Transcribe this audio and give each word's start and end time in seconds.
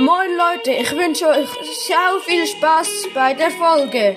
Moin 0.00 0.34
Leute, 0.34 0.70
ich 0.70 0.90
wünsche 0.92 1.28
euch 1.28 1.50
sehr 1.86 2.20
viel 2.24 2.46
Spaß 2.46 3.08
bei 3.12 3.34
der 3.34 3.50
Folge. 3.50 4.16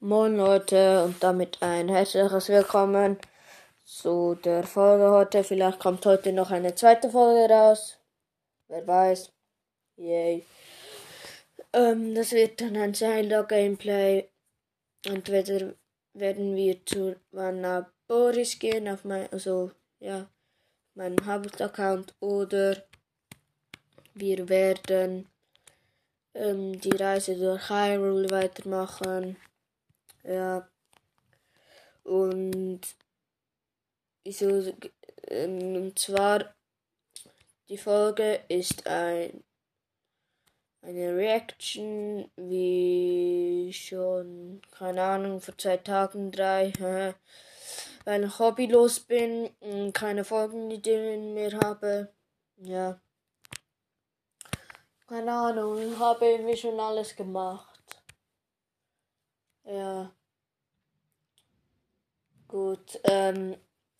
Moin 0.00 0.34
Leute 0.36 1.04
und 1.04 1.22
damit 1.22 1.60
ein 1.60 1.90
herzliches 1.90 2.48
Willkommen 2.48 3.18
zu 3.84 4.34
der 4.42 4.62
Folge 4.62 5.10
heute. 5.10 5.44
Vielleicht 5.44 5.78
kommt 5.78 6.06
heute 6.06 6.32
noch 6.32 6.52
eine 6.52 6.74
zweite 6.74 7.10
Folge 7.10 7.52
raus. 7.52 7.98
Wer 8.68 8.86
weiß. 8.86 9.30
Yay. 9.96 10.46
Ähm, 11.74 12.14
das 12.14 12.32
wird 12.32 12.62
dann 12.62 12.78
ein 12.78 12.94
Zelda-Gameplay. 12.94 14.26
Entweder 15.04 15.74
werden 16.14 16.56
wir 16.56 16.86
zu 16.86 17.16
Vanna 17.30 17.92
Boris 18.06 18.58
gehen, 18.58 18.88
auf 18.88 19.04
mein, 19.04 19.30
also, 19.30 19.70
ja, 20.00 20.30
meinem 20.94 21.26
Hauptaccount, 21.26 22.14
oder 22.20 22.82
wir 24.14 24.48
werden 24.48 25.28
ähm, 26.34 26.80
die 26.80 26.96
Reise 26.96 27.36
durch 27.36 27.68
Hyrule 27.68 28.30
weitermachen. 28.30 29.36
Ja. 30.22 30.68
Und 32.04 32.80
so, 34.26 34.72
ähm, 35.28 35.76
und 35.76 35.98
zwar 35.98 36.54
die 37.68 37.78
Folge 37.78 38.40
ist 38.48 38.86
ein 38.86 39.44
eine 40.84 41.16
Reaction 41.16 42.30
wie 42.36 43.72
schon, 43.72 44.60
keine 44.70 45.02
Ahnung, 45.02 45.40
vor 45.40 45.56
zwei 45.56 45.78
Tagen, 45.78 46.30
drei, 46.30 46.72
weil 48.04 48.24
ich 48.24 48.38
hobbylos 48.38 49.00
bin 49.00 49.48
und 49.60 49.92
keine 49.94 50.24
Folgenideen 50.24 51.32
mehr 51.34 51.58
habe. 51.58 52.12
Ja. 52.58 53.00
Keine 55.06 55.32
Ahnung, 55.32 55.78
ich 55.78 55.98
habe 55.98 56.24
irgendwie 56.24 56.56
schon 56.56 56.80
alles 56.80 57.14
gemacht. 57.14 57.78
Ja. 59.64 60.10
Gut, 62.48 63.00
ähm, 63.04 63.56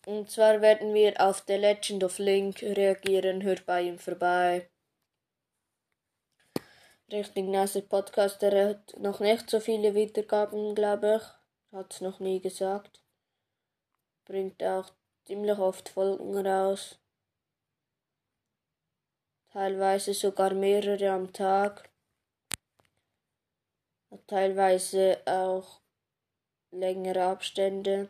und 0.07 0.31
zwar 0.31 0.61
werden 0.61 0.95
wir 0.95 1.13
auf 1.21 1.43
The 1.45 1.57
Legend 1.57 2.03
of 2.03 2.17
Link 2.17 2.63
reagieren, 2.63 3.43
hört 3.43 3.67
bei 3.67 3.83
ihm 3.83 3.99
vorbei. 3.99 4.67
Richtig 7.11 7.45
nice 7.45 7.81
Podcast, 7.87 8.41
er 8.41 8.69
hat 8.69 8.97
noch 8.97 9.19
nicht 9.19 9.47
so 9.47 9.59
viele 9.59 9.93
Wiedergaben, 9.93 10.73
glaube 10.73 11.21
ich. 11.21 11.77
Hat 11.77 11.93
es 11.93 12.01
noch 12.01 12.19
nie 12.19 12.39
gesagt. 12.39 13.03
Bringt 14.25 14.63
auch 14.63 14.89
ziemlich 15.25 15.59
oft 15.59 15.89
Folgen 15.89 16.35
raus 16.47 16.97
teilweise 19.55 20.13
sogar 20.13 20.53
mehrere 20.53 21.11
am 21.11 21.31
Tag, 21.31 21.89
teilweise 24.27 25.21
auch 25.25 25.79
längere 26.71 27.23
Abstände. 27.23 28.09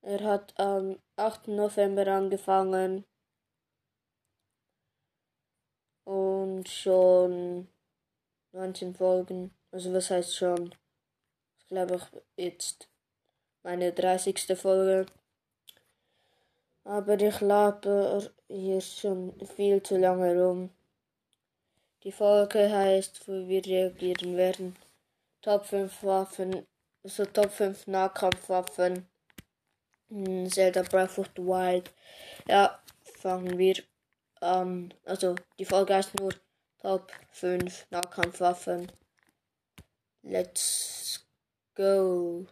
Er 0.00 0.24
hat 0.24 0.58
am 0.58 0.98
8. 1.16 1.48
November 1.48 2.06
angefangen 2.06 3.04
und 6.04 6.66
schon 6.66 7.68
19 8.52 8.94
Folgen. 8.94 9.54
Also 9.70 9.92
was 9.92 10.08
heißt 10.10 10.34
schon? 10.34 10.74
Ich 11.58 11.66
glaube 11.66 11.96
ich 11.96 12.22
jetzt 12.42 12.88
meine 13.62 13.92
30. 13.92 14.58
Folge. 14.58 15.04
Aber 16.90 17.20
ich 17.20 17.40
laber 17.40 18.20
hier 18.48 18.80
schon 18.80 19.32
viel 19.56 19.80
zu 19.80 19.96
lange 19.96 20.34
rum. 20.42 20.70
Die 22.02 22.10
Folge 22.10 22.68
heißt, 22.68 23.28
wo 23.28 23.46
wir 23.46 23.64
reagieren 23.64 24.36
werden. 24.36 24.74
Top 25.40 25.66
5 25.66 26.02
Waffen, 26.02 26.66
also 27.04 27.26
Top 27.26 27.52
5 27.52 27.86
Nahkampfwaffen. 27.86 29.06
Hm, 30.08 30.50
Zelda 30.50 30.82
Breath 30.82 31.16
of 31.16 31.30
the 31.36 31.42
Wild. 31.42 31.92
Ja, 32.48 32.82
fangen 33.20 33.56
wir 33.56 33.76
an. 34.40 34.92
Also, 35.04 35.36
die 35.60 35.66
Folge 35.66 35.94
heißt 35.94 36.18
nur 36.18 36.34
Top 36.82 37.12
5 37.30 37.86
Nahkampfwaffen. 37.90 38.90
Let's 40.22 41.24
go. 41.76 42.46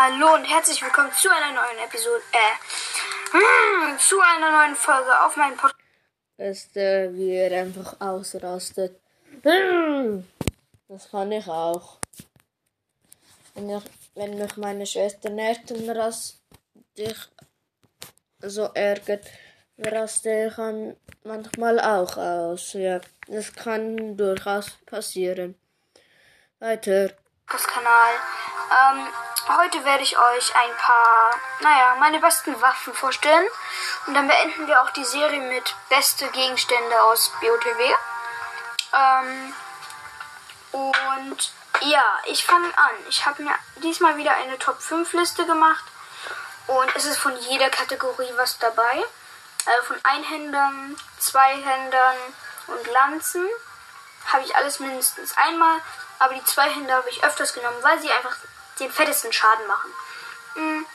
Hallo 0.00 0.32
und 0.34 0.44
herzlich 0.44 0.80
willkommen 0.80 1.10
zu 1.12 1.28
einer 1.28 1.60
neuen 1.60 1.84
Episode, 1.84 2.22
äh, 2.30 3.98
zu 3.98 4.20
einer 4.20 4.52
neuen 4.52 4.76
Folge 4.76 5.10
auf 5.24 5.36
meinem 5.36 5.56
Podcast. 5.56 5.82
Beste, 6.36 7.10
wie 7.14 7.34
er 7.34 7.62
einfach 7.62 8.00
ausrastet. 8.00 9.00
Das 9.42 11.10
kann 11.10 11.32
ich 11.32 11.48
auch. 11.48 11.98
Wenn, 13.54 13.70
ich, 13.70 13.82
wenn 14.14 14.38
mich 14.38 14.56
meine 14.56 14.86
Schwester 14.86 15.30
nervt 15.30 15.72
und 15.72 15.90
rast 15.90 16.44
dich 16.96 17.18
so 18.38 18.70
ärgert, 18.74 19.26
raste 19.78 20.46
ich 20.46 20.56
manchmal 21.24 21.80
auch 21.80 22.16
aus. 22.16 22.72
Ja, 22.74 23.00
das 23.26 23.52
kann 23.52 24.16
durchaus 24.16 24.70
passieren. 24.86 25.56
Weiter. 26.60 27.14
Das 27.48 27.66
Kanal. 27.66 28.12
Ähm, 28.70 29.08
Heute 29.48 29.82
werde 29.82 30.02
ich 30.02 30.18
euch 30.18 30.54
ein 30.54 30.76
paar, 30.76 31.30
naja, 31.60 31.96
meine 31.98 32.20
besten 32.20 32.60
Waffen 32.60 32.92
vorstellen. 32.92 33.46
Und 34.06 34.12
dann 34.12 34.28
beenden 34.28 34.66
wir 34.66 34.82
auch 34.82 34.90
die 34.90 35.06
Serie 35.06 35.40
mit 35.40 35.74
beste 35.88 36.28
Gegenstände 36.28 37.02
aus 37.04 37.32
BOTW. 37.40 37.94
Ähm, 38.92 39.54
und 40.72 41.52
ja, 41.80 42.04
ich 42.26 42.44
fange 42.44 42.66
an. 42.76 42.90
Ich 43.08 43.24
habe 43.24 43.42
mir 43.42 43.54
diesmal 43.76 44.18
wieder 44.18 44.34
eine 44.34 44.58
Top 44.58 44.82
5 44.82 45.14
Liste 45.14 45.46
gemacht. 45.46 45.84
Und 46.66 46.94
es 46.94 47.06
ist 47.06 47.16
von 47.16 47.34
jeder 47.38 47.70
Kategorie 47.70 48.30
was 48.36 48.58
dabei. 48.58 49.02
Also 49.64 49.86
von 49.86 50.00
Einhändern, 50.02 50.94
Zweihändern 51.18 52.16
und 52.66 52.86
Lanzen 52.92 53.48
habe 54.26 54.44
ich 54.44 54.54
alles 54.54 54.78
mindestens 54.78 55.34
einmal. 55.38 55.80
Aber 56.18 56.34
die 56.34 56.44
Zweihänder 56.44 56.96
habe 56.96 57.08
ich 57.08 57.24
öfters 57.24 57.54
genommen, 57.54 57.78
weil 57.80 57.98
sie 58.00 58.12
einfach 58.12 58.36
den 58.78 58.92
fettesten 58.92 59.32
Schaden 59.32 59.66
machen. 59.66 59.92
Mm. 60.54 60.86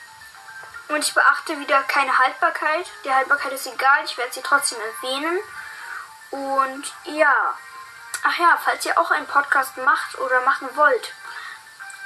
Und 0.89 0.99
ich 0.99 1.13
beachte 1.13 1.59
wieder 1.59 1.81
keine 1.83 2.17
Haltbarkeit. 2.17 2.85
Die 3.03 3.13
Haltbarkeit 3.13 3.53
ist 3.53 3.67
egal, 3.67 4.03
ich 4.05 4.17
werde 4.17 4.33
sie 4.33 4.41
trotzdem 4.41 4.77
erwähnen. 4.79 5.39
Und 6.31 6.94
ja, 7.05 7.33
ach 8.23 8.38
ja, 8.38 8.57
falls 8.63 8.85
ihr 8.85 8.97
auch 8.97 9.11
einen 9.11 9.27
Podcast 9.27 9.77
macht 9.77 10.17
oder 10.19 10.41
machen 10.41 10.67
wollt 10.75 11.13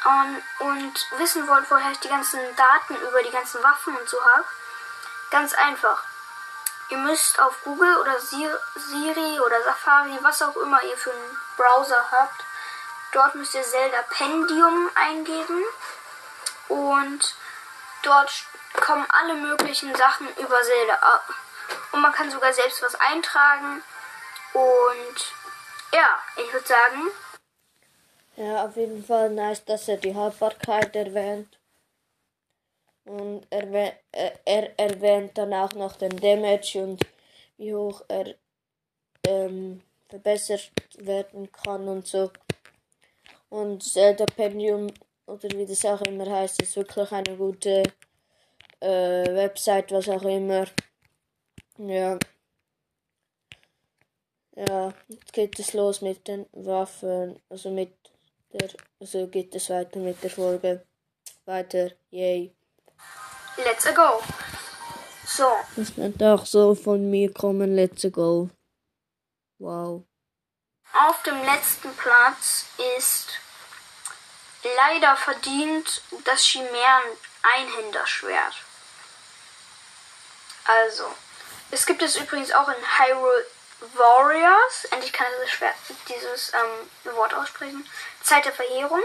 um, 0.05 0.41
und 0.67 1.11
wissen 1.17 1.47
wollt, 1.47 1.69
woher 1.69 1.91
ich 1.91 1.99
die 1.99 2.09
ganzen 2.09 2.39
Daten 2.55 2.95
über 2.95 3.23
die 3.23 3.31
ganzen 3.31 3.61
Waffen 3.63 3.95
und 3.95 4.07
so 4.07 4.23
habe, 4.23 4.45
ganz 5.31 5.53
einfach. 5.53 6.03
Ihr 6.89 6.97
müsst 6.97 7.39
auf 7.39 7.53
Google 7.63 7.97
oder 7.97 8.19
Siri 8.19 9.39
oder 9.39 9.63
Safari, 9.63 10.17
was 10.21 10.41
auch 10.41 10.55
immer 10.55 10.81
ihr 10.83 10.97
für 10.97 11.11
einen 11.11 11.37
Browser 11.57 12.05
habt, 12.11 12.43
Dort 13.13 13.35
müsst 13.35 13.55
ihr 13.55 13.63
Zelda 13.63 14.03
Pendium 14.09 14.89
eingeben 14.95 15.63
und 16.69 17.35
dort 18.03 18.45
kommen 18.73 19.05
alle 19.09 19.35
möglichen 19.35 19.95
Sachen 19.95 20.27
über 20.37 20.61
Zelda 20.61 20.93
ab. 20.95 21.29
Und 21.91 22.01
man 22.01 22.11
kann 22.11 22.29
sogar 22.29 22.53
selbst 22.53 22.81
was 22.81 22.95
eintragen. 22.95 23.81
Und 24.53 25.33
ja, 25.93 26.19
ich 26.37 26.51
würde 26.53 26.67
sagen. 26.67 27.07
Ja, 28.35 28.65
auf 28.65 28.75
jeden 28.75 29.03
Fall 29.03 29.29
nice, 29.29 29.65
dass 29.65 29.87
er 29.87 29.97
die 29.97 30.15
Haltbarkeit 30.15 30.95
erwähnt. 30.95 31.57
Und 33.05 33.47
er, 33.49 33.93
er 34.45 34.79
erwähnt 34.79 35.37
dann 35.37 35.53
auch 35.53 35.71
noch 35.73 35.95
den 35.95 36.19
Damage 36.19 36.79
und 36.83 37.01
wie 37.57 37.73
hoch 37.73 38.01
er 38.09 38.35
ähm, 39.25 39.81
verbessert 40.09 40.71
werden 40.97 41.51
kann 41.51 41.87
und 41.87 42.05
so. 42.05 42.31
Und 43.49 43.83
Zelda 43.83 44.25
Pendium, 44.25 44.87
oder 45.25 45.49
wie 45.49 45.65
das 45.65 45.85
auch 45.85 46.01
immer 46.01 46.29
heißt, 46.29 46.61
ist 46.61 46.75
wirklich 46.75 47.11
eine 47.11 47.37
gute 47.37 47.83
äh, 48.79 49.35
Website, 49.35 49.91
was 49.91 50.09
auch 50.09 50.23
immer. 50.23 50.65
Ja. 51.77 52.17
Ja, 54.55 54.93
jetzt 55.07 55.33
geht 55.33 55.59
es 55.59 55.73
los 55.73 56.01
mit 56.01 56.27
den 56.27 56.47
Waffen, 56.51 57.39
also 57.47 57.69
mit 57.69 57.93
der, 58.53 58.69
also 58.99 59.27
geht 59.27 59.53
es 59.53 59.69
weiter 59.69 59.99
mit 59.99 60.23
der 60.23 60.31
Folge. 60.31 60.83
Weiter, 61.45 61.91
yay. 62.09 62.55
Let's 63.63 63.85
go. 63.93 64.19
So. 65.25 65.43
Das 65.75 65.93
könnte 65.93 66.33
auch 66.33 66.45
so 66.45 66.73
von 66.73 67.09
mir 67.09 67.31
kommen. 67.31 67.75
Let's 67.75 68.11
go. 68.11 68.49
Wow. 69.59 70.03
Auf 71.05 71.21
dem 71.23 71.43
letzten 71.43 71.95
Platz 71.95 72.65
ist 72.97 73.27
leider 74.63 75.15
verdient 75.15 76.01
das 76.23 76.43
Chimären 76.43 77.03
Einhänderschwert. 77.43 78.55
Also, 80.65 81.05
es 81.69 81.85
gibt 81.85 82.01
es 82.01 82.15
übrigens 82.15 82.51
auch 82.51 82.67
in 82.67 82.75
Hyrule 82.75 83.45
Warriors. 83.93 84.85
Endlich 84.91 85.13
kann 85.13 85.27
ich 85.33 85.41
das 85.43 85.51
Schwert, 85.51 85.75
dieses 86.09 86.51
ähm, 86.53 87.15
Wort 87.15 87.33
aussprechen. 87.33 87.87
Zeit 88.23 88.45
der 88.45 88.53
Verheerung. 88.53 89.03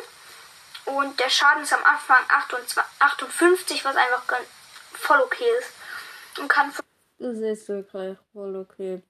Und 0.87 1.21
der 1.21 1.29
Schaden 1.29 1.63
ist 1.63 1.73
am 1.73 1.85
Anfang 1.85 2.25
58, 2.29 3.85
was 3.85 3.97
einfach 3.97 4.23
voll 4.95 5.21
okay 5.21 5.51
ist. 5.59 5.71
Und 6.39 6.49
kann. 6.49 6.73
Das 7.19 7.37
ist 7.37 7.69
wirklich 7.69 8.17
voll 8.33 8.57
okay. 8.57 9.03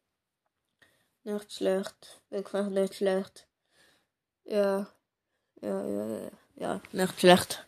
Nicht 1.23 1.53
schlecht. 1.53 2.22
Wirklich 2.33 2.67
nicht 2.69 2.95
schlecht. 2.95 3.47
Ja. 4.45 4.87
Ja, 5.61 5.85
ja, 5.85 6.07
ja. 6.07 6.31
Ja, 6.55 6.81
nicht 6.93 7.21
schlecht. 7.21 7.67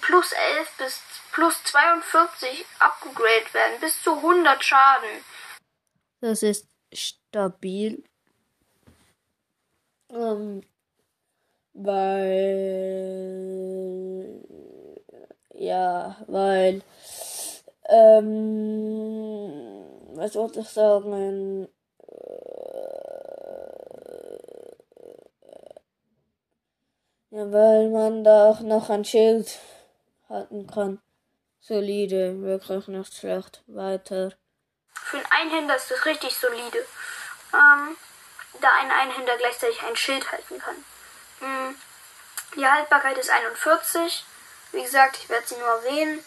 Plus 0.00 0.32
11 0.32 0.76
bis 0.78 1.00
plus 1.32 1.62
42 1.62 2.66
abgegradet 2.80 3.54
werden. 3.54 3.78
Bis 3.80 4.02
zu 4.02 4.16
100 4.16 4.64
Schaden. 4.64 5.24
Das 6.20 6.42
ist 6.42 6.66
stabil. 6.92 8.02
Ähm, 10.08 10.62
weil. 11.72 12.10
Ja, 15.54 16.16
weil. 16.26 16.82
Ähm, 17.88 19.52
was 20.16 20.34
wollte 20.34 20.60
ich 20.60 20.68
sagen? 20.68 21.68
Weil 27.52 27.88
man 27.88 28.24
da 28.24 28.50
auch 28.50 28.60
noch 28.60 28.90
ein 28.90 29.04
Schild 29.04 29.58
halten 30.28 30.66
kann. 30.66 31.00
Solide, 31.60 32.40
wirklich 32.42 32.86
nicht 32.88 33.14
schlecht. 33.14 33.62
Weiter. 33.66 34.32
Für 34.94 35.16
einen 35.16 35.26
Einhänder 35.30 35.76
ist 35.76 35.90
das 35.90 36.04
richtig 36.04 36.34
solide. 36.36 36.78
Ähm, 37.52 37.96
da 38.60 38.68
ein 38.80 38.90
Einhänder 38.90 39.36
gleichzeitig 39.36 39.82
ein 39.82 39.96
Schild 39.96 40.30
halten 40.30 40.58
kann. 40.58 40.76
Mhm. 41.40 41.74
Die 42.56 42.66
Haltbarkeit 42.66 43.18
ist 43.18 43.30
41. 43.30 44.24
Wie 44.72 44.82
gesagt, 44.82 45.16
ich 45.16 45.28
werde 45.28 45.46
sie 45.46 45.56
nur 45.56 45.68
erwähnen. 45.68 46.24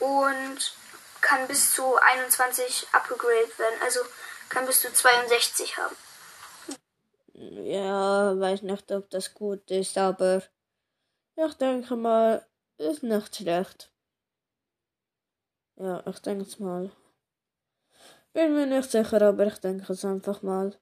Und 0.00 0.74
kann 1.20 1.46
bis 1.48 1.72
zu 1.72 1.96
21 1.96 2.88
abgegradet 2.92 3.58
werden. 3.58 3.80
Also 3.82 4.00
kann 4.48 4.66
bis 4.66 4.80
zu 4.80 4.92
62 4.92 5.76
haben. 5.78 5.96
Ja, 7.50 8.38
weiß 8.38 8.62
nicht, 8.62 8.90
ob 8.92 9.10
das 9.10 9.34
gut 9.34 9.70
ist, 9.70 9.98
aber 9.98 10.42
ich 11.36 11.54
denke 11.54 11.96
mal, 11.96 12.46
ist 12.78 13.02
nicht 13.02 13.36
schlecht. 13.36 13.90
Ja, 15.76 16.02
ich 16.06 16.18
denke 16.20 16.44
es 16.44 16.58
mal. 16.58 16.90
Bin 18.32 18.54
mir 18.54 18.66
nicht 18.66 18.90
sicher, 18.90 19.20
aber 19.22 19.46
ich 19.46 19.58
denke 19.58 19.92
es 19.92 20.04
einfach 20.04 20.42
mal. 20.42 20.78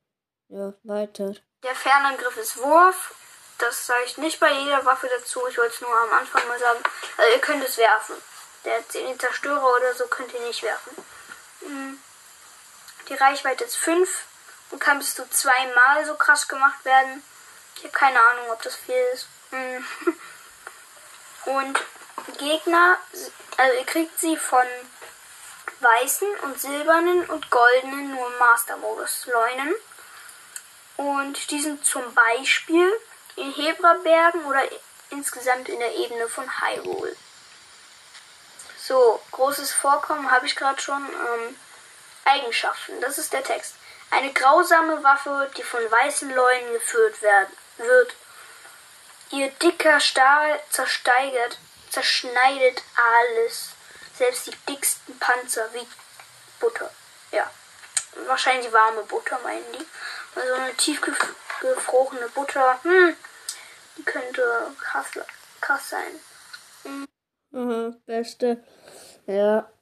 Ja, 0.49 0.75
weiter. 0.83 1.35
Der 1.63 1.75
Fernangriff 1.75 2.37
ist 2.37 2.59
Wurf. 2.59 3.15
Das 3.59 3.87
sage 3.87 4.05
ich 4.07 4.19
nicht 4.19 4.41
bei 4.41 4.53
jeder 4.53 4.85
Waffe 4.85 5.09
dazu. 5.19 5.41
Ich 5.49 5.57
wollte 5.57 5.75
es 5.75 5.81
nur 5.81 5.97
am 5.97 6.13
Anfang 6.13 6.47
mal 6.49 6.59
sagen. 6.59 6.83
Also 7.17 7.33
ihr 7.33 7.41
könnt 7.41 7.65
es 7.65 7.79
werfen. 7.79 8.17
Der 8.65 8.89
Zerstörer 9.19 9.77
oder 9.77 9.95
so 9.95 10.07
könnt 10.07 10.33
ihr 10.35 10.47
nicht 10.47 10.63
werfen. 10.63 10.93
Hm. 11.61 11.99
Die 13.09 13.15
Reichweite 13.15 13.65
ist 13.65 13.77
5 13.77 14.27
und 14.73 14.81
kann 14.81 14.99
bis 14.99 15.15
zu 15.15 15.29
zweimal 15.31 16.05
so 16.05 16.15
krass 16.17 16.49
gemacht 16.49 16.85
werden. 16.85 17.23
Ich 17.77 17.85
habe 17.85 17.93
keine 17.93 18.19
Ahnung, 18.21 18.51
ob 18.51 18.63
das 18.63 18.75
viel 18.75 18.95
ist. 19.15 19.29
Hm. 19.51 19.87
Und 21.45 21.81
Gegner, 22.39 22.99
also 23.57 23.79
ihr 23.79 23.85
kriegt 23.85 24.19
sie 24.21 24.37
von 24.37 24.65
weißen 25.81 26.29
und 26.43 26.61
silbernen 26.61 27.25
und 27.29 27.51
goldenen 27.51 28.15
nur 28.15 28.31
Master-Modus 28.39 29.27
Leunen. 29.27 29.75
Und 30.97 31.51
die 31.51 31.61
sind 31.61 31.85
zum 31.85 32.15
Beispiel 32.15 32.89
in 33.35 33.53
Hebrabergen 33.53 34.45
oder 34.45 34.63
insgesamt 35.11 35.69
in 35.69 35.81
der 35.81 35.93
Ebene 35.97 36.29
von 36.29 36.49
Hyrule. 36.61 37.17
So, 38.79 39.21
großes 39.33 39.73
Vorkommen 39.73 40.31
habe 40.31 40.47
ich 40.47 40.55
gerade 40.55 40.81
schon. 40.81 41.05
Ähm, 41.05 41.57
Eigenschaften, 42.25 43.01
das 43.01 43.19
ist 43.19 43.33
der 43.33 43.43
Text. 43.43 43.75
Eine 44.13 44.31
grausame 44.35 45.03
Waffe, 45.03 45.51
die 45.57 45.63
von 45.63 45.81
weißen 45.91 46.35
Leunen 46.35 46.73
geführt 46.75 47.23
werden, 47.23 47.51
wird. 47.79 48.15
Ihr 49.31 49.49
dicker 49.53 50.01
Stahl 50.01 50.61
zersteigert, 50.69 51.59
zerschneidet 51.89 52.83
alles, 52.95 53.71
selbst 54.15 54.47
die 54.47 54.57
dicksten 54.69 55.19
Panzer 55.19 55.67
wie 55.73 55.87
Butter. 56.61 56.91
Ja, 57.31 57.51
wahrscheinlich 58.27 58.71
warme 58.71 59.03
Butter 59.05 59.39
meinen 59.43 59.65
die. 59.73 59.87
Also 60.39 60.55
eine 60.57 60.75
tiefgefrorene 60.75 62.29
Butter, 62.35 62.79
hm, 62.83 63.17
die 63.97 64.05
könnte 64.05 64.77
krass, 64.79 65.07
krass 65.63 65.89
sein. 65.89 66.21
Hm. 66.83 67.09
Mhm, 67.51 68.03
beste. 68.05 68.63
Ja. 69.27 69.73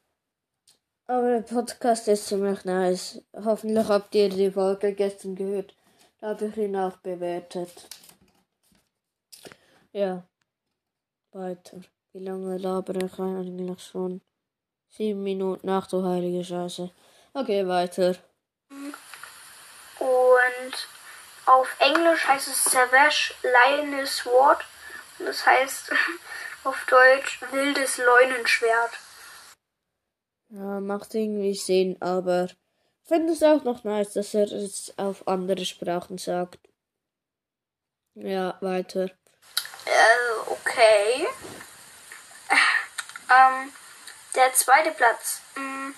Aber 1.10 1.28
der 1.28 1.40
Podcast 1.40 2.06
ist 2.06 2.28
ziemlich 2.28 2.64
nice. 2.64 3.20
Hoffentlich 3.34 3.88
habt 3.88 4.14
ihr 4.14 4.28
die 4.28 4.48
Folge 4.48 4.92
gestern 4.92 5.34
gehört. 5.34 5.74
Da 6.20 6.28
habe 6.28 6.44
ich 6.44 6.56
ihn 6.56 6.76
auch 6.76 6.98
bewertet. 6.98 7.88
Ja. 9.90 10.22
Weiter. 11.32 11.80
Wie 12.12 12.20
lange 12.20 12.56
labere 12.58 13.06
ich 13.06 13.18
eigentlich 13.18 13.82
schon? 13.82 14.20
Sieben 14.88 15.24
Minuten 15.24 15.66
nach 15.66 15.88
so 15.88 16.04
heilige 16.06 16.44
Scheiße. 16.44 16.92
Okay, 17.34 17.66
weiter. 17.66 18.14
Und 19.98 20.74
auf 21.46 21.74
Englisch 21.80 22.24
heißt 22.28 22.46
es 22.46 22.62
Savage 22.62 23.34
Lioness 23.42 24.18
Sword. 24.18 24.64
Und 25.18 25.26
das 25.26 25.44
heißt 25.44 25.90
auf 26.62 26.86
Deutsch 26.88 27.40
wildes 27.50 27.98
Leunenschwert. 27.98 28.92
Ja, 30.50 30.80
macht 30.80 31.14
irgendwie 31.14 31.54
Sinn, 31.54 31.96
aber 32.00 32.46
ich 32.46 32.56
finde 33.08 33.32
es 33.32 33.42
auch 33.42 33.62
noch 33.62 33.84
nice, 33.84 34.14
dass 34.14 34.34
er 34.34 34.50
es 34.50 34.92
auf 34.98 35.26
andere 35.28 35.64
Sprachen 35.64 36.18
sagt. 36.18 36.58
Ja, 38.14 38.58
weiter. 38.60 39.04
Äh, 39.84 40.50
okay. 40.50 41.26
Ähm, 43.30 43.72
der 44.34 44.52
zweite 44.54 44.90
Platz 44.90 45.40
mh, 45.54 45.62
mm, 45.62 45.94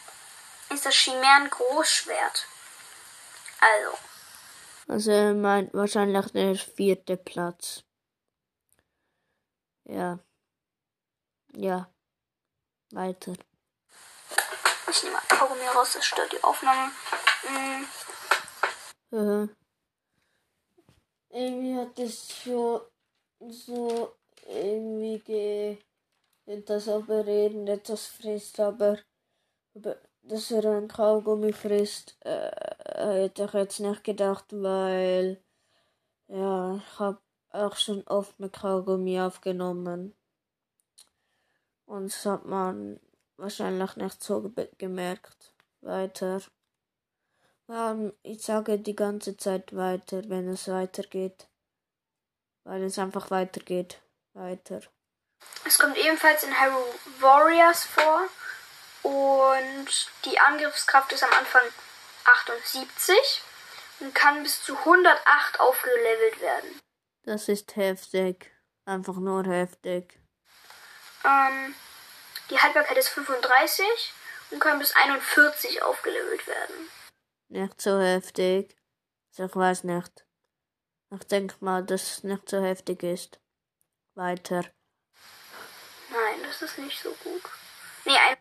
ist 0.75 0.85
das 0.85 0.95
Chimären 0.95 1.49
Großschwert. 1.49 2.47
Also. 3.61 3.99
Also 4.89 5.11
er 5.13 5.35
meint 5.35 5.73
wahrscheinlich 5.73 6.27
der 6.33 6.55
vierte 6.57 7.17
Platz. 7.17 7.85
Ja. 9.85 10.19
Ja. 11.55 11.91
Weiter. 12.91 13.33
Kaugummi 15.39 15.67
raus, 15.75 15.93
das 15.95 16.05
stört 16.05 16.33
die 16.33 16.43
Aufnahme. 16.43 16.91
Mhm. 17.49 17.87
Ja. 19.11 19.49
Irgendwie 21.31 21.77
hat 21.77 21.99
es 21.99 22.33
schon 22.33 22.81
so 23.41 24.15
irgendwie 24.47 25.19
ge 25.19 25.79
dass 26.45 26.89
aber 26.89 27.25
reden 27.25 27.69
etwas 27.69 28.07
frisst, 28.07 28.59
aber, 28.59 28.99
dass 29.75 30.51
er 30.51 30.65
ein 30.65 30.89
Kaugummi 30.89 31.53
frisst, 31.53 32.17
äh, 32.25 32.51
hätte 32.97 33.45
ich 33.45 33.53
jetzt 33.53 33.81
nicht 33.81 34.05
gedacht, 34.05 34.47
weil 34.51 35.41
ja, 36.29 36.77
ich 36.77 36.99
habe 36.99 37.21
auch 37.51 37.77
schon 37.77 38.03
oft 38.07 38.39
mit 38.41 38.55
Kaugummi 38.55 39.21
aufgenommen. 39.21 40.15
Und 41.87 42.07
das 42.07 42.27
hat 42.27 42.47
man 42.47 42.99
wahrscheinlich 43.43 43.97
nicht 43.97 44.23
so 44.23 44.51
gemerkt. 44.79 45.53
Weiter. 45.81 46.41
Ähm, 47.69 48.13
ich 48.23 48.43
sage 48.43 48.79
die 48.79 48.97
ganze 48.97 49.37
Zeit 49.37 49.77
weiter, 49.77 50.23
wenn 50.29 50.49
es 50.49 50.69
weitergeht. 50.69 51.49
Weil 52.65 52.85
es 52.85 52.99
einfach 52.99 53.31
weitergeht. 53.31 54.01
Weiter. 54.33 54.81
Es 55.67 55.79
kommt 55.79 55.99
ebenfalls 55.99 56.45
in 56.45 56.51
Hyrule 56.51 56.95
Warriors 57.21 57.85
vor. 57.85 58.29
Und 59.03 59.89
die 60.25 60.39
Angriffskraft 60.39 61.13
ist 61.13 61.25
am 61.25 61.33
Anfang 61.33 61.63
78 62.25 63.17
und 63.99 64.15
kann 64.15 64.45
bis 64.45 64.63
zu 64.63 64.77
108 64.77 65.59
aufgelevelt 65.59 66.41
werden. 66.41 66.81
Das 67.25 67.49
ist 67.49 67.75
heftig. 67.75 68.53
Einfach 68.85 69.17
nur 69.17 69.45
heftig. 69.45 70.21
Ähm, 71.25 71.75
Die 72.51 72.59
Haltbarkeit 72.59 72.97
ist 72.99 73.09
35 73.09 73.87
und 74.51 74.59
können 74.61 74.79
bis 74.79 74.95
41 74.95 75.83
aufgelevelt 75.83 76.47
werden. 76.47 76.89
Nicht 77.49 77.81
so 77.81 78.01
heftig. 78.01 78.77
Ich 79.37 79.39
weiß 79.57 79.85
nicht. 79.85 80.25
Ich 81.15 81.25
denke 81.29 81.57
mal, 81.61 81.85
dass 81.85 82.03
es 82.03 82.25
nicht 82.25 82.49
so 82.49 82.63
heftig 82.63 83.03
ist. 83.03 83.39
Weiter. 84.15 84.65
Nein, 86.11 86.43
das 86.43 86.61
ist 86.63 86.79
nicht 86.79 87.01
so 87.03 87.11
gut. 87.25 87.43
Nee, 88.05 88.17
ein 88.17 88.37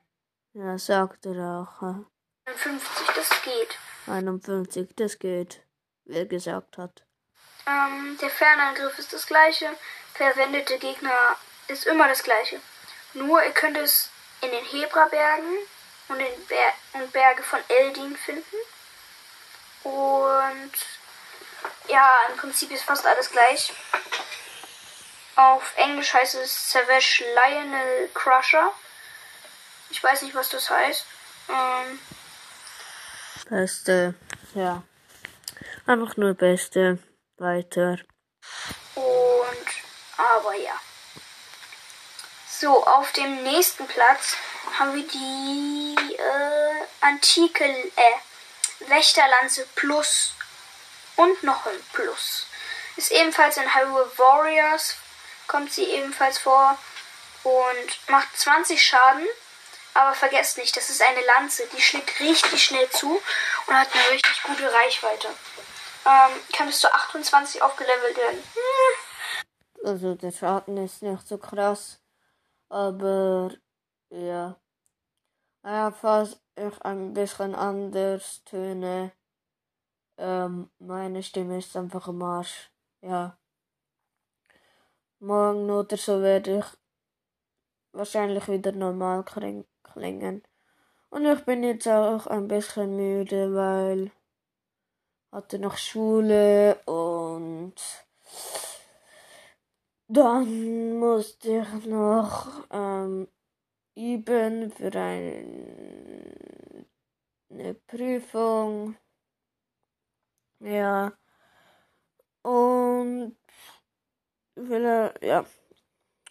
Ja, 0.53 0.77
sagt 0.77 1.25
er 1.25 1.67
auch. 1.70 1.81
äh, 1.84 2.50
51, 2.51 3.08
das 3.15 3.41
geht. 3.43 3.77
51, 4.08 4.96
das 4.96 5.20
geht. 5.20 5.62
Wie 6.05 6.17
er 6.17 6.25
gesagt 6.25 6.77
hat. 6.77 7.05
Ähm, 7.67 8.17
der 8.22 8.29
Fernangriff 8.29 8.98
ist 9.00 9.13
das 9.13 9.25
gleiche. 9.27 9.70
Verwendete 10.13 10.77
Gegner 10.79 11.38
ist 11.67 11.86
immer 11.86 12.08
das 12.08 12.24
gleiche. 12.24 12.60
Nur 13.13 13.43
ihr 13.43 13.51
könnt 13.51 13.77
es 13.77 14.09
in 14.41 14.51
den 14.51 14.65
Hebrabergen 14.65 15.57
und 16.07 16.19
in 16.19 16.45
Ber 16.47 16.73
und 16.93 17.11
Berge 17.11 17.43
von 17.43 17.59
Eldin 17.67 18.15
finden. 18.17 18.55
Und 19.83 20.71
ja, 21.87 22.09
im 22.29 22.37
Prinzip 22.37 22.71
ist 22.71 22.83
fast 22.83 23.05
alles 23.05 23.29
gleich. 23.29 23.73
Auf 25.35 25.73
Englisch 25.77 26.13
heißt 26.13 26.35
es 26.35 26.71
Savage 26.71 27.23
Lionel 27.35 28.09
Crusher. 28.13 28.71
Ich 29.89 30.03
weiß 30.03 30.21
nicht, 30.21 30.35
was 30.35 30.49
das 30.49 30.69
heißt. 30.69 31.05
Ähm, 31.49 31.99
Beste. 33.49 34.13
Ja. 34.53 34.83
Einfach 35.85 36.15
nur 36.17 36.33
Beste. 36.33 36.99
Weiter. 37.37 37.97
Und 38.95 39.67
aber 40.17 40.55
ja. 40.55 40.79
So, 42.61 42.85
auf 42.85 43.11
dem 43.13 43.41
nächsten 43.41 43.87
Platz 43.87 44.35
haben 44.77 44.93
wir 44.93 45.07
die 45.07 45.95
äh, 46.13 46.85
antike 47.03 47.63
äh, 47.65 48.87
Wächterlanze 48.87 49.65
Plus 49.73 50.35
und 51.15 51.41
noch 51.41 51.65
ein 51.65 51.83
Plus. 51.91 52.45
Ist 52.97 53.11
ebenfalls 53.13 53.57
in 53.57 53.73
Hyrule 53.73 54.11
Warriors, 54.15 54.95
kommt 55.47 55.73
sie 55.73 55.85
ebenfalls 55.85 56.37
vor 56.37 56.77
und 57.41 58.09
macht 58.09 58.37
20 58.37 58.79
Schaden. 58.79 59.25
Aber 59.95 60.13
vergesst 60.13 60.59
nicht, 60.59 60.77
das 60.77 60.91
ist 60.91 61.01
eine 61.01 61.25
Lanze, 61.25 61.63
die 61.75 61.81
schlägt 61.81 62.19
richtig 62.19 62.63
schnell 62.63 62.87
zu 62.91 63.19
und 63.65 63.75
hat 63.75 63.87
eine 63.91 64.11
richtig 64.11 64.43
gute 64.43 64.71
Reichweite. 64.71 65.29
Ähm, 66.05 66.39
kann 66.53 66.67
bis 66.67 66.77
zu 66.77 66.93
28 66.93 67.63
aufgelevelt 67.63 68.17
werden. 68.17 68.43
Also 69.83 70.13
der 70.13 70.31
Schaden 70.31 70.77
ist 70.77 71.01
nicht 71.01 71.27
so 71.27 71.39
krass. 71.39 72.00
Aber 72.71 73.51
ja. 74.11 74.55
Naja, 75.61 75.91
falls 75.91 76.41
ich 76.55 76.81
ein 76.83 77.11
bisschen 77.11 77.53
anders 77.53 78.45
töne. 78.45 79.11
Ähm, 80.17 80.71
meine 80.79 81.21
Stimme 81.21 81.57
ist 81.57 81.75
einfach 81.75 82.07
im 82.07 82.23
Arsch. 82.23 82.71
Ja. 83.01 83.37
Morgen 85.19 85.69
oder 85.69 85.97
so 85.97 86.21
werde 86.21 86.59
ich 86.59 86.65
wahrscheinlich 87.91 88.47
wieder 88.47 88.71
normal 88.71 89.23
kling- 89.23 89.67
klingen. 89.83 90.41
Und 91.09 91.25
ich 91.25 91.43
bin 91.43 91.63
jetzt 91.63 91.89
auch 91.89 92.25
ein 92.27 92.47
bisschen 92.47 92.95
müde, 92.95 93.53
weil 93.53 94.11
hatte 95.33 95.59
noch 95.59 95.75
Schule 95.75 96.79
und 96.85 97.75
dann 100.11 100.99
musste 100.99 101.61
ich 101.61 101.85
noch 101.85 102.65
ähm, 102.69 103.27
üben 103.95 104.71
für 104.71 104.93
ein, 104.93 106.85
eine 107.49 107.73
Prüfung. 107.73 108.97
Ja. 110.59 111.13
Und 112.43 113.37
vielleicht, 114.55 115.23
ja. 115.23 115.45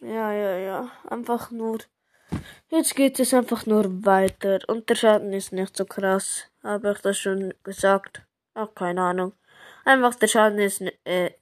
Ja, 0.01 0.33
ja, 0.33 0.57
ja. 0.59 0.91
Einfach 1.09 1.51
nur. 1.51 1.79
Jetzt 2.69 2.95
geht 2.97 3.19
es 3.19 3.35
einfach 3.35 3.67
nur 3.67 4.05
weiter. 4.05 4.61
Und 4.69 4.89
der 4.89 4.95
Schaden 4.95 5.33
ist 5.33 5.53
nicht 5.53 5.77
so 5.77 5.85
krass. 5.85 6.51
Habe 6.63 6.93
ich 6.93 7.01
das 7.01 7.19
schon 7.19 7.55
gesagt? 7.63 8.23
Ach, 8.55 8.75
keine 8.75 9.03
Ahnung. 9.03 9.33
Einfach 9.85 10.15
der 10.15 10.29
Schaden 10.29 10.59
ist, 10.59 10.83
äh, 11.05 11.33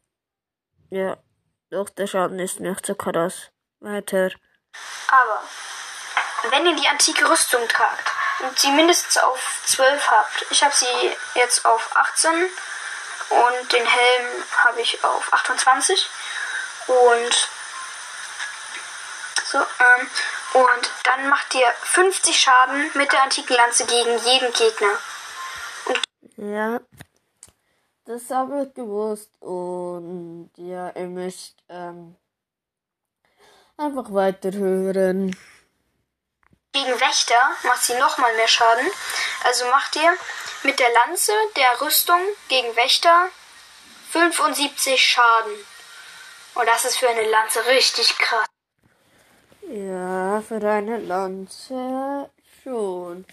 ja. 0.90 1.18
Doch, 1.71 1.91
der 1.91 2.07
Schaden 2.07 2.39
ist 2.39 2.61
nicht 2.61 2.87
so 2.87 2.95
krass. 2.95 3.51
Weiter. 3.81 4.31
Aber 5.09 5.43
wenn 6.51 6.67
ihr 6.67 6.77
die 6.77 6.89
antike 6.89 7.29
Rüstung 7.29 7.67
tragt 7.69 8.11
und 8.41 8.59
sie 8.59 8.71
mindestens 8.71 9.19
auf 9.19 9.61
12 9.67 10.11
habt, 10.11 10.47
ich 10.51 10.63
habe 10.63 10.75
sie 10.75 11.17
jetzt 11.35 11.65
auf 11.65 11.95
18 11.95 12.31
und 13.31 13.73
den 13.73 13.87
Helm 13.87 14.45
habe 14.65 14.81
ich 14.81 15.03
auf 15.05 15.33
28 15.33 16.09
und 16.87 17.49
so 19.45 19.59
ähm, 19.59 20.11
und 20.55 20.91
dann 21.05 21.29
macht 21.29 21.55
ihr 21.55 21.71
50 21.83 22.39
Schaden 22.39 22.91
mit 22.95 23.13
der 23.13 23.23
antiken 23.23 23.57
Lanze 23.57 23.85
gegen 23.87 24.19
jeden 24.19 24.53
Gegner. 24.53 24.99
Ja, 26.37 26.81
das 28.09 28.31
habe 28.31 28.62
ich 28.62 28.75
gewusst 28.75 29.31
und 29.41 30.50
ja, 30.57 30.91
ihr 30.97 31.09
müsst 31.09 31.57
ähm, 31.69 32.17
einfach 33.77 34.15
weiterhören. 34.15 35.37
Gegen 36.73 37.00
Wächter 37.00 37.50
macht 37.65 37.83
sie 37.83 37.99
nochmal 37.99 38.35
mehr 38.37 38.49
Schaden. 38.49 38.87
Also 39.45 39.67
macht 39.67 39.95
ihr 39.97 40.11
mit 40.62 40.79
der 40.79 40.91
Lanze 40.91 41.33
der 41.55 41.81
Rüstung 41.83 42.21
gegen 42.49 42.75
Wächter 42.77 43.29
75 44.11 44.99
Schaden. 45.05 45.53
Und 46.55 46.67
das 46.67 46.87
ist 46.87 46.97
für 46.97 47.11
eine 47.11 47.29
Lanze 47.29 47.67
richtig 47.67 48.17
krass. 48.17 48.47
Ja, 49.69 50.41
für 50.41 50.67
eine 50.67 50.97
Lanze 50.97 52.31
schon. 52.65 53.27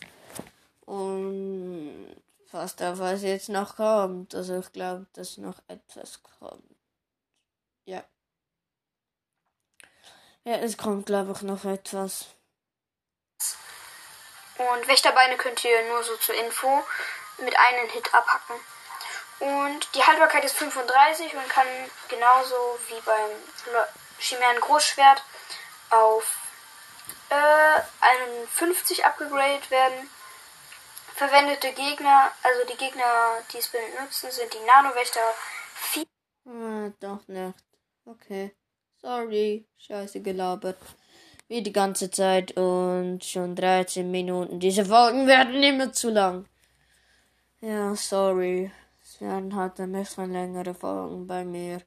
Und 0.85 2.24
fast 2.55 2.81
auf 2.81 2.99
was 2.99 3.21
jetzt 3.21 3.49
noch 3.49 3.75
kommt. 3.75 4.33
Also 4.33 4.59
ich 4.59 4.71
glaube, 4.71 5.05
dass 5.13 5.37
noch 5.37 5.59
etwas 5.67 6.21
kommt. 6.39 6.63
Ja. 7.83 8.01
Ja, 10.45 10.55
es 10.57 10.77
kommt, 10.77 11.05
glaube 11.05 11.33
ich, 11.33 11.41
noch 11.41 11.65
etwas. 11.65 12.27
Und 14.57 14.87
Wächterbeine 14.87 15.35
könnt 15.35 15.65
ihr 15.65 15.85
nur 15.89 16.01
so 16.03 16.15
zur 16.15 16.35
Info 16.35 16.81
mit 17.39 17.53
einem 17.57 17.89
Hit 17.89 18.13
abhacken. 18.13 18.55
Und 19.39 19.93
die 19.93 20.03
Haltbarkeit 20.03 20.45
ist 20.45 20.55
35 20.55 21.35
und 21.35 21.49
kann 21.49 21.67
genauso 22.07 22.79
wie 22.87 23.01
beim 23.01 23.31
Chimären 24.17 24.61
Großschwert 24.61 25.21
auf 25.89 26.37
äh, 27.29 27.81
51 27.99 29.03
abgegradet 29.03 29.69
werden. 29.71 30.09
Verwendete 31.15 31.71
Gegner, 31.71 32.31
also 32.43 32.65
die 32.69 32.77
Gegner, 32.77 33.41
die 33.53 33.57
es 33.57 33.69
benutzen, 33.69 34.29
sind 34.31 34.53
die 34.53 34.65
Nanowächter 34.65 35.21
4 35.75 36.05
Ah, 36.47 36.91
doch 36.99 37.27
nicht. 37.27 37.55
Okay. 38.05 38.53
Sorry. 39.01 39.65
Scheiße 39.77 40.21
gelabert. 40.21 40.77
Wie 41.47 41.63
die 41.63 41.71
ganze 41.71 42.11
Zeit 42.11 42.57
und 42.57 43.23
schon 43.23 43.55
13 43.55 44.09
Minuten. 44.11 44.59
Diese 44.59 44.85
Folgen 44.85 45.25
werden 45.25 45.63
immer 45.63 45.93
zu 45.93 46.09
lang. 46.09 46.47
Ja, 47.61 47.95
sorry. 47.95 48.71
Es 49.01 49.21
werden 49.21 49.55
halt 49.55 49.79
ein 49.79 49.91
bisschen 49.93 50.33
längere 50.33 50.73
Folgen 50.75 51.27
bei 51.27 51.45
mir. 51.45 51.81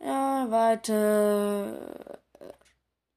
Ja, 0.00 0.46
weiter. 0.50 2.18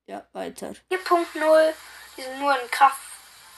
Ja, 0.05 0.25
weiter. 0.31 0.71
4.0. 0.89 1.73
Die 2.17 2.21
sind 2.21 2.39
nur 2.39 2.53
in 2.53 2.71
Kraft, 2.71 3.10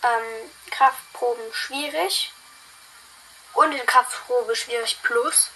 ähm, 0.04 0.52
Kraftproben 0.72 1.54
schwierig. 1.54 2.32
Und 3.54 3.72
in 3.72 3.86
Kraftprobe 3.86 4.56
schwierig 4.56 5.02
plus. 5.04 5.50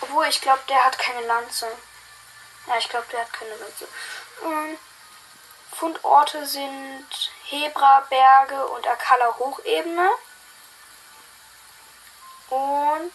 Obwohl, 0.00 0.26
ich 0.26 0.40
glaube, 0.40 0.60
der 0.68 0.84
hat 0.84 0.98
keine 0.98 1.26
Lanze. 1.26 1.66
Ja, 2.66 2.76
ich 2.78 2.88
glaube, 2.88 3.06
der 3.12 3.20
hat 3.20 3.32
keine 3.32 3.54
Lanze. 3.56 3.88
Ähm, 4.44 4.78
Fundorte 5.72 6.46
sind 6.46 7.06
Hebra, 7.44 8.00
Berge 8.10 8.66
und 8.66 8.86
Akala 8.86 9.36
Hochebene. 9.38 10.10
Und 12.50 13.12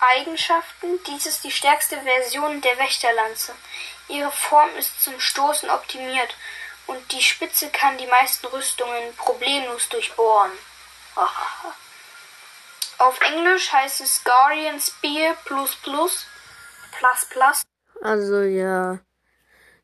Eigenschaften. 0.00 1.02
Dies 1.04 1.26
ist 1.26 1.44
die 1.44 1.50
stärkste 1.50 2.00
Version 2.02 2.60
der 2.60 2.78
Wächterlanze. 2.78 3.54
Ihre 4.08 4.32
Form 4.32 4.74
ist 4.76 5.02
zum 5.02 5.20
Stoßen 5.20 5.70
optimiert 5.70 6.34
und 6.90 7.12
die 7.12 7.22
Spitze 7.22 7.70
kann 7.70 7.98
die 7.98 8.06
meisten 8.06 8.46
Rüstungen 8.46 9.14
problemlos 9.16 9.88
durchbohren. 9.88 10.52
Auf 12.98 13.20
Englisch 13.20 13.72
heißt 13.72 14.00
es 14.00 14.22
Guardian 14.24 14.80
Spear 14.80 15.34
plus 15.44 15.74
plus 15.76 16.26
plus 16.92 17.24
plus. 17.30 17.62
Also 18.02 18.42
ja, 18.42 18.98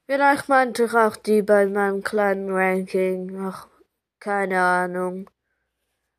Vielleicht 0.07 0.49
meinte 0.49 0.85
ich 0.85 0.95
auch 0.95 1.17
die 1.17 1.43
bei 1.43 1.67
meinem 1.67 2.05
kleinen 2.05 2.51
Ranking. 2.51 3.45
Ach, 3.45 3.67
keine 4.21 4.63
Ahnung. 4.63 5.29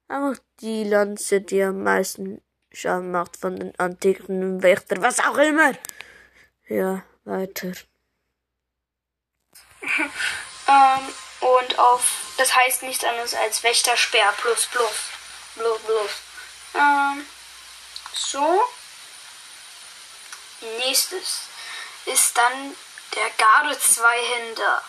Einfach 0.09 0.43
die 0.59 0.83
Lanze, 0.83 1.39
die 1.39 1.63
am 1.63 1.83
meisten 1.83 2.41
Schaden 2.73 3.11
macht 3.11 3.37
von 3.37 3.55
den 3.55 3.79
antiken 3.79 4.61
Wächtern, 4.61 5.01
was 5.01 5.19
auch 5.21 5.37
immer. 5.37 5.71
Ja, 6.67 7.03
weiter. 7.23 7.71
ähm, 10.67 11.13
und 11.39 11.79
auf, 11.79 12.03
das 12.37 12.55
heißt 12.55 12.83
nichts 12.83 13.03
anderes 13.03 13.33
als 13.33 13.63
Wächtersperr 13.63 14.31
plus 14.33 14.65
plus. 14.65 14.91
Plus 15.55 15.81
plus. 15.81 16.11
Ähm, 16.73 17.27
so. 18.13 18.63
Nächstes 20.79 21.41
ist 22.05 22.35
dann 22.37 22.75
der 23.15 23.29
Garde 23.31 23.79
Zweihänder. 23.79 24.81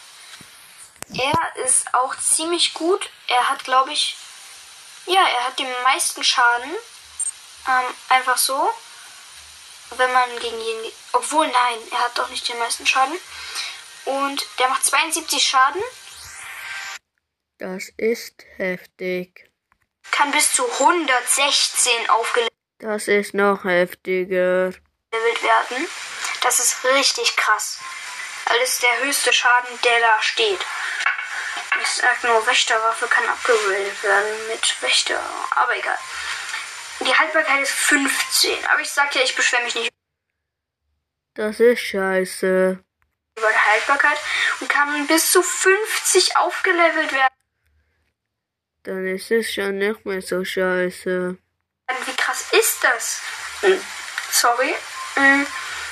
Er 1.15 1.57
ist 1.65 1.95
auch 1.95 2.15
ziemlich 2.17 2.75
gut. 2.75 3.09
Er 3.29 3.49
hat, 3.49 3.65
glaube 3.65 3.93
ich, 3.93 4.17
ja, 5.07 5.21
er 5.21 5.45
hat 5.45 5.59
den 5.59 5.83
meisten 5.83 6.23
Schaden. 6.25 6.75
Ähm, 7.67 7.95
einfach 8.09 8.39
so. 8.39 8.73
Wenn 9.91 10.13
man 10.13 10.39
gegen 10.39 10.61
jeden. 10.61 10.93
Obwohl, 11.13 11.47
nein, 11.49 11.79
er 11.91 12.01
hat 12.01 12.19
doch 12.19 12.29
nicht 12.29 12.47
den 12.49 12.59
meisten 12.59 12.87
Schaden. 12.87 13.19
Und 14.09 14.47
der 14.59 14.69
macht 14.69 14.85
72 14.87 15.43
Schaden. 15.43 15.83
Das 17.59 17.91
ist 17.99 18.43
heftig. 18.57 19.51
Kann 20.11 20.31
bis 20.31 20.53
zu 20.53 20.65
116 20.65 22.09
aufgelevelt 22.09 22.53
Das 22.79 23.07
ist 23.07 23.35
noch 23.35 23.65
heftiger. 23.65 24.73
werden. 25.13 25.89
Das 26.41 26.59
ist 26.59 26.85
richtig 26.85 27.37
krass. 27.37 27.81
Das 28.47 28.57
ist 28.71 28.83
der 28.83 29.01
höchste 29.01 29.33
Schaden, 29.33 29.79
der 29.85 30.01
da 30.01 30.23
steht. 30.23 30.61
Ich 31.83 31.89
sag 31.89 32.25
nur, 32.25 32.47
Wächterwaffe 32.47 33.07
kann 33.09 33.29
abgebildet 33.29 34.03
werden 34.03 34.49
mit 34.49 34.83
Wächter. 34.83 35.21
Aber 35.51 35.77
egal. 35.77 35.99
Die 37.01 37.15
Haltbarkeit 37.15 37.63
ist 37.63 37.73
15. 37.73 38.65
Aber 38.67 38.81
ich 38.81 38.91
sag 38.91 39.15
ja, 39.15 39.23
ich 39.23 39.37
beschwere 39.37 39.65
mich 39.65 39.75
nicht 39.75 39.91
Das 41.35 41.61
ist 41.61 41.81
scheiße. 41.81 42.83
Über 43.39 43.49
die 43.49 43.73
Haltbarkeit 43.73 44.19
und 44.61 44.69
kann 44.69 45.07
bis 45.07 45.31
zu 45.31 45.43
50 45.43 46.37
aufgelevelt 46.37 47.13
werden. 47.13 47.35
Dann 48.85 49.07
ist 49.07 49.31
es 49.31 49.53
schon 49.53 49.79
nicht 49.79 50.05
mehr 50.05 50.23
so 50.23 50.45
scheiße. 50.45 51.37
Wie 52.05 52.17
krass 52.17 52.47
ist 52.53 52.85
das? 52.85 53.21
Hm. 53.61 53.81
Sorry. 54.31 54.75
Hm. 55.15 55.47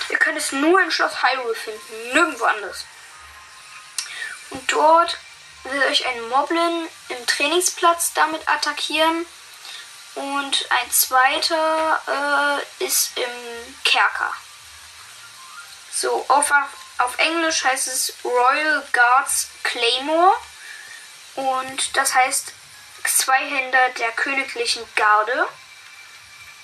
Ihr 0.09 0.19
könnt 0.19 0.39
es 0.39 0.53
nur 0.53 0.81
im 0.81 0.91
Schloss 0.91 1.23
Hyrule 1.23 1.55
finden, 1.55 2.13
nirgendwo 2.13 2.45
anders. 2.45 2.85
Und 4.51 4.71
dort 4.73 5.19
will 5.65 5.83
euch 5.85 6.07
ein 6.07 6.29
Moblin 6.29 6.89
im 7.09 7.27
Trainingsplatz 7.27 8.13
damit 8.15 8.49
attackieren. 8.49 9.27
Und 10.15 10.67
ein 10.71 10.91
zweiter 10.91 12.63
äh, 12.81 12.85
ist 12.85 13.19
im 13.19 13.75
Kerker. 13.85 14.33
So, 15.93 16.25
auf, 16.29 16.51
auf 16.99 17.19
Englisch 17.19 17.65
heißt 17.65 17.87
es 17.89 18.15
Royal 18.25 18.87
Guards 18.93 19.49
Claymore. 19.63 20.37
Und 21.35 21.97
das 21.97 22.15
heißt 22.15 22.53
Zweihänder 23.05 23.91
der 23.99 24.13
königlichen 24.13 24.83
Garde. 24.95 25.49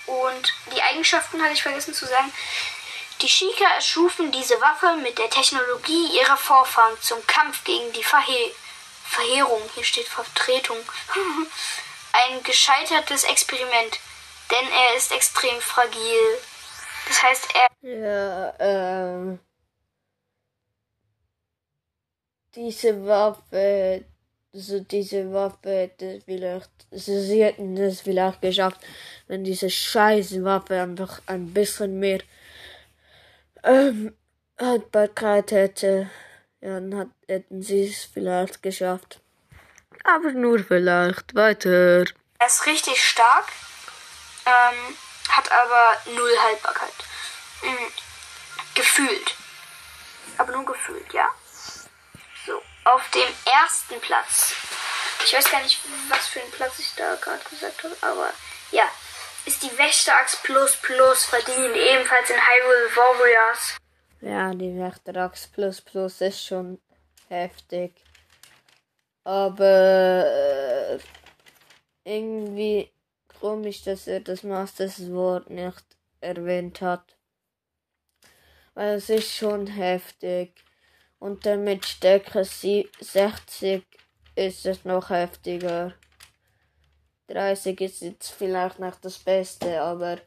Und 0.06 0.52
die 0.74 0.82
Eigenschaften 0.82 1.42
hatte 1.42 1.52
ich 1.52 1.62
vergessen 1.62 1.94
zu 1.94 2.06
sagen. 2.06 2.32
Die 3.20 3.28
Shika 3.28 3.64
erschufen 3.74 4.32
diese 4.32 4.60
Waffe 4.60 4.96
mit 4.96 5.18
der 5.18 5.30
Technologie 5.30 6.18
ihrer 6.18 6.36
Vorfahren 6.36 7.00
zum 7.00 7.24
Kampf 7.26 7.62
gegen 7.64 7.92
die 7.92 8.02
Verhe 8.02 8.52
Verheerung. 9.04 9.62
Hier 9.74 9.84
steht 9.84 10.08
Vertretung. 10.08 10.78
Ein 12.12 12.42
gescheitertes 12.42 13.24
Experiment, 13.24 14.00
denn 14.50 14.72
er 14.72 14.96
ist 14.96 15.12
extrem 15.12 15.60
fragil. 15.60 16.38
Das 17.08 17.22
heißt, 17.22 17.48
er 17.54 17.68
Ja, 17.82 18.54
ähm. 18.58 19.38
Diese 22.54 23.06
Waffe, 23.06 24.04
also 24.52 24.80
diese 24.80 25.32
Waffe 25.32 25.70
hätte 25.70 26.20
vielleicht, 26.24 26.70
also 26.90 27.18
sie 27.20 27.42
hätten 27.42 27.76
es 27.78 28.02
vielleicht 28.02 28.42
geschafft, 28.42 28.80
wenn 29.26 29.42
diese 29.42 29.70
scheiß 29.70 30.44
Waffe 30.44 30.80
einfach 30.80 31.22
ein 31.26 31.54
bisschen 31.54 31.98
mehr 31.98 32.20
ähm, 33.62 34.14
Haltbarkeit 34.60 35.50
hätte. 35.52 36.10
Ja, 36.60 36.74
dann 36.74 36.96
hat, 36.96 37.08
hätten 37.26 37.62
sie 37.62 37.88
es 37.88 38.04
vielleicht 38.04 38.62
geschafft. 38.62 39.20
Aber 40.04 40.32
nur 40.32 40.58
vielleicht. 40.58 41.34
Weiter. 41.34 42.04
Er 42.38 42.46
ist 42.46 42.66
richtig 42.66 43.02
stark, 43.02 43.46
ähm, 44.46 44.96
hat 45.28 45.50
aber 45.50 45.96
null 46.14 46.32
Haltbarkeit. 46.44 46.92
Mhm. 47.62 47.92
Gefühlt. 48.74 49.34
Aber 50.38 50.52
nur 50.52 50.64
gefühlt, 50.64 51.12
ja. 51.12 51.28
Auf 52.84 53.08
dem 53.10 53.28
ersten 53.44 54.00
Platz. 54.00 54.54
Ich 55.24 55.32
weiß 55.32 55.50
gar 55.50 55.62
nicht, 55.62 55.78
was 56.08 56.26
für 56.26 56.40
einen 56.40 56.50
Platz 56.50 56.78
ich 56.78 56.92
da 56.96 57.14
gerade 57.16 57.42
gesagt 57.48 57.84
habe, 57.84 57.96
aber 58.00 58.32
ja. 58.72 58.84
Ist 59.44 59.62
die 59.62 59.76
Wächteraxt 59.76 60.42
Plus 60.44 60.76
Plus 60.76 61.24
verdient, 61.24 61.74
ebenfalls 61.76 62.30
in 62.30 62.36
Hyrule 62.36 62.96
Warriors. 62.96 63.76
Ja, 64.20 64.54
die 64.54 64.78
Wächterax 64.78 65.48
Plus 65.48 65.80
Plus 65.80 66.20
ist 66.20 66.44
schon 66.44 66.80
heftig. 67.28 67.92
Aber 69.24 70.24
äh, 70.94 70.98
irgendwie 72.04 72.92
komisch, 73.40 73.82
dass 73.82 74.06
er 74.06 74.20
das 74.20 74.44
Masters 74.44 75.10
Wort 75.10 75.50
nicht 75.50 75.84
erwähnt 76.20 76.80
hat. 76.80 77.16
Weil 78.74 78.94
es 78.94 79.10
ist 79.10 79.34
schon 79.34 79.66
heftig. 79.66 80.54
Und 81.22 81.46
dann 81.46 81.62
mit 81.62 81.86
Stärke 81.86 82.44
sie- 82.44 82.90
60 83.00 83.84
ist 84.34 84.66
es 84.66 84.84
noch 84.84 85.08
heftiger. 85.10 85.92
30 87.28 87.80
ist 87.80 88.00
jetzt 88.00 88.30
vielleicht 88.32 88.80
nicht 88.80 89.04
das 89.04 89.18
Beste, 89.20 89.80
aber 89.80 90.18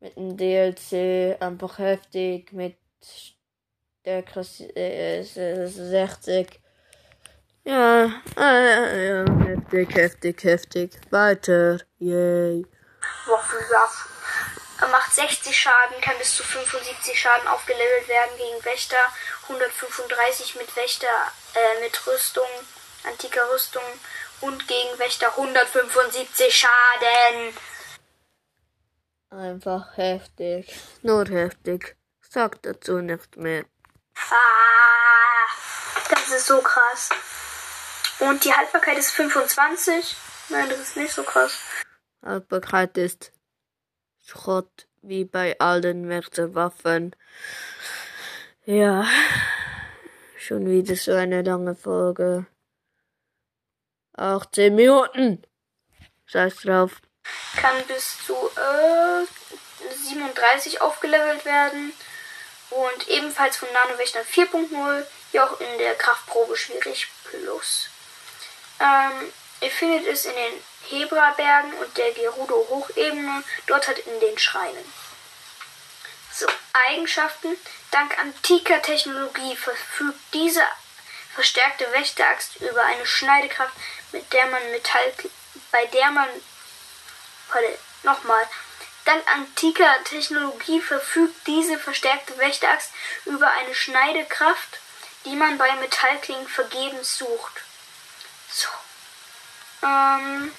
mit 0.00 0.16
dem 0.16 0.36
DLC 0.36 1.36
einfach 1.40 1.78
heftig, 1.78 2.52
mit 2.52 2.76
Stärke 4.02 4.40
äh, 4.74 5.22
60. 5.22 6.60
Ja, 7.62 8.06
äh, 8.36 9.06
ja, 9.06 9.24
heftig, 9.44 9.94
heftig, 9.94 10.42
heftig. 10.42 10.90
Weiter. 11.10 11.78
Yay. 12.00 12.66
Waffelsaft. 13.26 14.08
Er 14.08 14.19
macht 14.88 15.14
60 15.14 15.56
Schaden, 15.56 16.00
kann 16.00 16.16
bis 16.18 16.36
zu 16.36 16.42
75 16.42 17.18
Schaden 17.18 17.48
aufgelevelt 17.48 18.08
werden 18.08 18.36
gegen 18.36 18.64
Wächter, 18.64 18.96
135 19.42 20.56
mit 20.56 20.74
Wächter, 20.76 21.08
äh, 21.54 21.80
mit 21.80 22.06
Rüstung, 22.06 22.48
antiker 23.04 23.50
Rüstung 23.52 23.82
und 24.40 24.66
gegen 24.66 24.98
Wächter 24.98 25.28
175 25.36 26.54
Schaden. 26.54 27.56
Einfach 29.30 29.96
heftig. 29.96 30.74
Nur 31.02 31.24
heftig. 31.26 31.96
Sag 32.28 32.62
dazu 32.62 32.98
nicht 32.98 33.36
mehr. 33.36 33.64
Ah, 34.30 35.46
das 36.08 36.30
ist 36.30 36.46
so 36.46 36.60
krass. 36.60 37.10
Und 38.18 38.44
die 38.44 38.52
Haltbarkeit 38.52 38.98
ist 38.98 39.12
25. 39.12 40.16
Nein, 40.48 40.68
das 40.68 40.80
ist 40.80 40.96
nicht 40.96 41.12
so 41.14 41.22
krass. 41.22 41.52
Haltbarkeit 42.22 42.98
ist 42.98 43.32
Schrott, 44.30 44.86
wie 45.02 45.24
bei 45.24 45.58
allen 45.58 46.08
Wechselwaffen. 46.08 47.16
Ja, 48.64 49.04
schon 50.38 50.66
wieder 50.66 50.94
so 50.94 51.12
eine 51.12 51.42
lange 51.42 51.74
Folge. 51.74 52.46
18 54.16 54.76
Minuten. 54.76 55.42
Scheiß 56.26 56.58
drauf. 56.58 57.00
Kann 57.56 57.74
bis 57.88 58.24
zu 58.24 58.34
äh, 58.34 59.26
37 59.96 60.80
aufgelevelt 60.80 61.44
werden. 61.44 61.92
Und 62.70 63.08
ebenfalls 63.08 63.56
von 63.56 63.68
Nanowächtern 63.72 64.22
4.0, 64.22 65.06
wie 65.32 65.40
auch 65.40 65.60
in 65.60 65.78
der 65.78 65.96
Kraftprobe 65.96 66.56
schwierig 66.56 67.08
plus. 67.24 67.90
Ähm, 68.78 69.32
ihr 69.60 69.70
findet 69.70 70.06
es 70.06 70.24
in 70.24 70.34
den 70.34 70.64
Hebra-Bergen 70.88 71.72
und 71.74 71.96
der 71.96 72.12
Gerudo-Hochebene, 72.12 73.44
dort 73.66 73.86
halt 73.86 73.98
in 73.98 74.20
den 74.20 74.38
Schreinen. 74.38 74.92
So, 76.32 76.46
Eigenschaften. 76.72 77.56
Dank 77.90 78.18
antiker 78.18 78.80
Technologie 78.82 79.56
verfügt 79.56 80.20
diese 80.32 80.62
verstärkte 81.34 81.90
Wächteraxt 81.92 82.56
über 82.56 82.82
eine 82.84 83.04
Schneidekraft, 83.04 83.74
mit 84.12 84.32
der 84.32 84.46
man 84.46 84.70
Metall, 84.70 85.12
bei 85.72 85.86
der 85.86 86.10
man, 86.10 86.28
warte, 87.50 87.78
nochmal. 88.02 88.48
Dank 89.04 89.26
antiker 89.32 90.04
Technologie 90.04 90.80
verfügt 90.80 91.46
diese 91.46 91.78
verstärkte 91.78 92.36
Wächteraxt 92.38 92.92
über 93.24 93.50
eine 93.50 93.74
Schneidekraft, 93.74 94.78
die 95.24 95.34
man 95.34 95.58
bei 95.58 95.72
Metallklingen 95.76 96.48
vergebens 96.48 97.18
sucht. 97.18 97.62
So. 98.50 98.68
Ähm, 99.82 100.52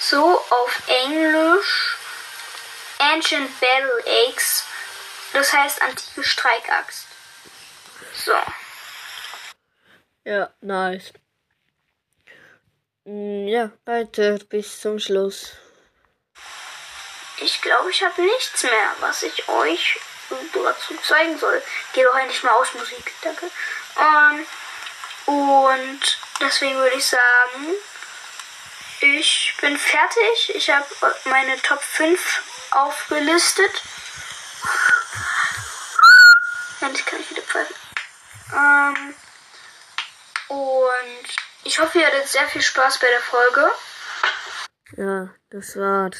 so 0.00 0.38
auf 0.38 0.82
Englisch 0.88 1.96
Ancient 2.98 3.60
Battle 3.60 4.04
Axe. 4.28 4.64
Das 5.32 5.52
heißt 5.52 5.82
antike 5.82 6.22
Streikaxt. 6.22 7.06
So. 8.24 8.32
Ja, 10.24 10.50
nice. 10.60 11.12
Mm, 13.04 13.48
Ja, 13.48 13.70
weiter 13.84 14.38
bis 14.48 14.80
zum 14.80 14.98
Schluss. 14.98 15.52
Ich 17.38 17.60
glaube, 17.60 17.90
ich 17.90 18.02
habe 18.02 18.22
nichts 18.22 18.62
mehr, 18.62 18.94
was 19.00 19.22
ich 19.22 19.48
euch 19.48 19.98
dazu 20.52 20.96
zeigen 21.06 21.38
soll. 21.38 21.62
Geh 21.92 22.02
doch 22.02 22.14
endlich 22.14 22.42
mal 22.42 22.52
aus, 22.52 22.72
Musik. 22.74 23.12
Danke. 23.22 23.50
Ähm, 23.98 24.46
und 25.26 26.18
deswegen 26.40 26.76
würde 26.76 26.96
ich 26.96 27.06
sagen, 27.06 27.76
ich 29.00 29.54
bin 29.60 29.76
fertig. 29.76 30.54
Ich 30.54 30.70
habe 30.70 30.86
meine 31.24 31.60
Top 31.62 31.80
5 31.80 32.70
aufgelistet. 32.70 33.82
Endlich 36.80 37.06
kann 37.06 37.20
ich 37.20 37.30
wieder 37.30 37.42
pfeifen. 37.42 37.76
Ähm, 38.52 39.14
und 40.48 41.36
ich 41.64 41.78
hoffe, 41.78 41.98
ihr 41.98 42.06
hattet 42.06 42.28
sehr 42.28 42.46
viel 42.48 42.62
Spaß 42.62 42.98
bei 42.98 43.06
der 43.08 43.20
Folge. 43.20 43.70
Ja, 44.96 45.34
das 45.50 45.76
war's. 45.76 46.18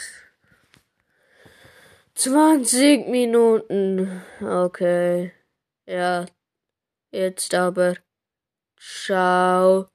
20 2.14 3.08
Minuten. 3.08 4.24
Okay. 4.40 5.34
Ja. 5.86 6.26
Jetzt 7.10 7.54
aber. 7.54 7.94
Ciao, 8.78 9.88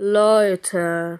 Leute. 0.00 1.18